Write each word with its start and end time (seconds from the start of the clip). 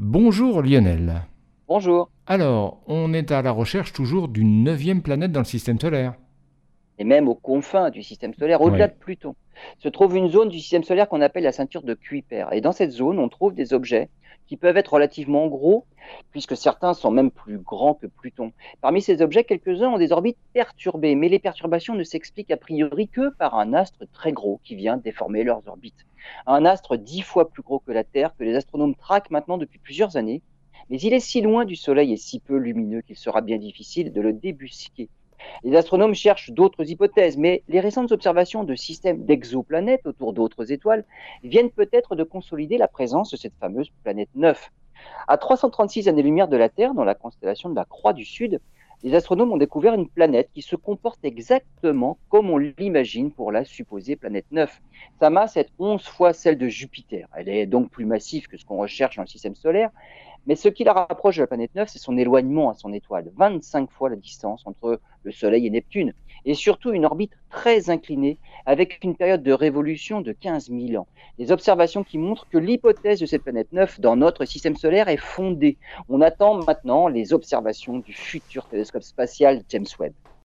Bonjour 0.00 0.60
Lionel. 0.60 1.22
Bonjour. 1.68 2.10
Alors, 2.26 2.82
on 2.88 3.14
est 3.14 3.30
à 3.30 3.42
la 3.42 3.52
recherche 3.52 3.92
toujours 3.92 4.26
d'une 4.26 4.64
neuvième 4.64 5.02
planète 5.02 5.30
dans 5.30 5.38
le 5.38 5.44
système 5.44 5.78
solaire. 5.78 6.14
Et 6.98 7.04
même 7.04 7.28
aux 7.28 7.34
confins 7.34 7.90
du 7.90 8.02
système 8.02 8.34
solaire, 8.34 8.60
au-delà 8.60 8.88
de 8.88 8.94
Pluton, 8.94 9.34
se 9.78 9.88
trouve 9.88 10.16
une 10.16 10.28
zone 10.28 10.48
du 10.48 10.60
système 10.60 10.84
solaire 10.84 11.08
qu'on 11.08 11.20
appelle 11.20 11.44
la 11.44 11.52
ceinture 11.52 11.82
de 11.82 11.94
Kuiper. 11.94 12.46
Et 12.52 12.60
dans 12.60 12.72
cette 12.72 12.92
zone, 12.92 13.18
on 13.18 13.28
trouve 13.28 13.54
des 13.54 13.72
objets 13.72 14.08
qui 14.46 14.56
peuvent 14.56 14.76
être 14.76 14.92
relativement 14.92 15.46
gros, 15.46 15.86
puisque 16.30 16.56
certains 16.56 16.94
sont 16.94 17.10
même 17.10 17.30
plus 17.30 17.58
grands 17.58 17.94
que 17.94 18.06
Pluton. 18.06 18.52
Parmi 18.80 19.00
ces 19.00 19.22
objets, 19.22 19.44
quelques-uns 19.44 19.88
ont 19.88 19.98
des 19.98 20.12
orbites 20.12 20.38
perturbées, 20.52 21.14
mais 21.14 21.28
les 21.28 21.38
perturbations 21.38 21.94
ne 21.94 22.04
s'expliquent 22.04 22.50
a 22.50 22.56
priori 22.56 23.08
que 23.08 23.30
par 23.30 23.54
un 23.54 23.72
astre 23.72 24.04
très 24.12 24.32
gros 24.32 24.60
qui 24.62 24.74
vient 24.74 24.98
déformer 24.98 25.44
leurs 25.44 25.66
orbites. 25.66 26.06
Un 26.46 26.64
astre 26.64 26.96
dix 26.96 27.22
fois 27.22 27.50
plus 27.50 27.62
gros 27.62 27.78
que 27.78 27.92
la 27.92 28.04
Terre, 28.04 28.34
que 28.36 28.44
les 28.44 28.54
astronomes 28.54 28.94
traquent 28.94 29.30
maintenant 29.30 29.58
depuis 29.58 29.78
plusieurs 29.78 30.16
années, 30.16 30.42
mais 30.90 30.98
il 31.00 31.14
est 31.14 31.20
si 31.20 31.40
loin 31.40 31.64
du 31.64 31.76
Soleil 31.76 32.12
et 32.12 32.18
si 32.18 32.40
peu 32.40 32.56
lumineux 32.56 33.00
qu'il 33.00 33.16
sera 33.16 33.40
bien 33.40 33.56
difficile 33.56 34.12
de 34.12 34.20
le 34.20 34.34
débusquer. 34.34 35.08
Les 35.62 35.76
astronomes 35.76 36.14
cherchent 36.14 36.50
d'autres 36.50 36.90
hypothèses, 36.90 37.36
mais 37.36 37.62
les 37.68 37.80
récentes 37.80 38.12
observations 38.12 38.64
de 38.64 38.74
systèmes 38.74 39.24
d'exoplanètes 39.24 40.06
autour 40.06 40.32
d'autres 40.32 40.72
étoiles 40.72 41.04
viennent 41.42 41.70
peut-être 41.70 42.16
de 42.16 42.24
consolider 42.24 42.78
la 42.78 42.88
présence 42.88 43.30
de 43.30 43.36
cette 43.36 43.54
fameuse 43.60 43.90
planète 44.02 44.28
9. 44.34 44.70
À 45.28 45.38
336 45.38 46.08
années-lumière 46.08 46.48
de 46.48 46.56
la 46.56 46.68
Terre, 46.68 46.94
dans 46.94 47.04
la 47.04 47.14
constellation 47.14 47.68
de 47.68 47.74
la 47.74 47.84
Croix 47.84 48.12
du 48.12 48.24
Sud, 48.24 48.60
les 49.02 49.14
astronomes 49.14 49.52
ont 49.52 49.58
découvert 49.58 49.92
une 49.92 50.08
planète 50.08 50.48
qui 50.54 50.62
se 50.62 50.76
comporte 50.76 51.22
exactement 51.24 52.16
comme 52.30 52.48
on 52.48 52.56
l'imagine 52.56 53.30
pour 53.30 53.52
la 53.52 53.64
supposée 53.64 54.16
planète 54.16 54.46
9. 54.50 54.80
Sa 55.20 55.28
masse 55.28 55.58
est 55.58 55.68
11 55.78 56.02
fois 56.02 56.32
celle 56.32 56.56
de 56.56 56.68
Jupiter. 56.68 57.28
Elle 57.36 57.50
est 57.50 57.66
donc 57.66 57.90
plus 57.90 58.06
massive 58.06 58.46
que 58.46 58.56
ce 58.56 58.64
qu'on 58.64 58.78
recherche 58.78 59.16
dans 59.16 59.22
le 59.22 59.28
système 59.28 59.56
solaire, 59.56 59.90
mais 60.46 60.56
ce 60.56 60.68
qui 60.68 60.84
la 60.84 60.94
rapproche 60.94 61.36
de 61.36 61.42
la 61.42 61.46
planète 61.46 61.74
9, 61.74 61.88
c'est 61.88 61.98
son 61.98 62.16
éloignement 62.16 62.70
à 62.70 62.74
son 62.74 62.92
étoile, 62.92 63.30
25 63.36 63.90
fois 63.90 64.08
la 64.08 64.16
distance 64.16 64.66
entre 64.66 65.00
le 65.24 65.32
Soleil 65.32 65.66
et 65.66 65.70
Neptune, 65.70 66.12
et 66.44 66.54
surtout 66.54 66.92
une 66.92 67.04
orbite 67.04 67.32
très 67.50 67.90
inclinée 67.90 68.38
avec 68.66 69.02
une 69.02 69.16
période 69.16 69.42
de 69.42 69.52
révolution 69.52 70.20
de 70.20 70.32
15 70.32 70.68
000 70.68 71.00
ans. 71.00 71.08
Des 71.38 71.50
observations 71.52 72.04
qui 72.04 72.18
montrent 72.18 72.46
que 72.48 72.58
l'hypothèse 72.58 73.20
de 73.20 73.26
cette 73.26 73.42
planète 73.42 73.72
9 73.72 74.00
dans 74.00 74.16
notre 74.16 74.44
système 74.44 74.76
solaire 74.76 75.08
est 75.08 75.16
fondée. 75.16 75.78
On 76.08 76.20
attend 76.20 76.62
maintenant 76.64 77.08
les 77.08 77.32
observations 77.32 77.98
du 77.98 78.12
futur 78.12 78.68
télescope 78.68 79.02
spatial 79.02 79.62
James 79.68 79.86
Webb. 79.98 80.14